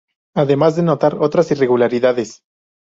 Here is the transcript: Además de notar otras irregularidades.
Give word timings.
Además 0.33 0.75
de 0.75 0.81
notar 0.81 1.17
otras 1.19 1.51
irregularidades. 1.51 2.41